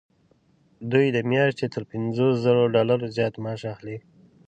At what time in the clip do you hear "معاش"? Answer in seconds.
3.43-3.61